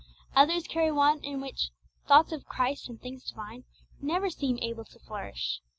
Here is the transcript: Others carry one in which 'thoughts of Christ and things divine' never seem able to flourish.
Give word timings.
Others 0.35 0.65
carry 0.67 0.91
one 0.91 1.19
in 1.19 1.41
which 1.41 1.69
'thoughts 2.07 2.31
of 2.31 2.43
Christ 2.47 2.89
and 2.89 2.99
things 2.99 3.23
divine' 3.29 3.65
never 4.01 4.31
seem 4.31 4.57
able 4.57 4.85
to 4.85 4.97
flourish. 4.97 5.59